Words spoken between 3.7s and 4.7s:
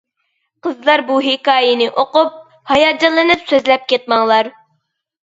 كەتمەڭلار.